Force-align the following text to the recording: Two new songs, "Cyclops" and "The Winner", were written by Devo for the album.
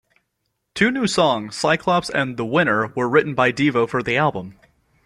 Two 0.73 0.89
new 0.89 1.05
songs, 1.05 1.55
"Cyclops" 1.55 2.09
and 2.09 2.35
"The 2.35 2.43
Winner", 2.43 2.87
were 2.95 3.07
written 3.07 3.35
by 3.35 3.51
Devo 3.51 3.87
for 3.87 4.01
the 4.01 4.17
album. 4.17 4.57